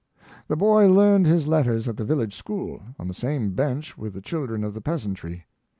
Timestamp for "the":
0.47-0.55, 1.95-2.03, 3.07-3.13, 4.15-4.21, 4.73-4.81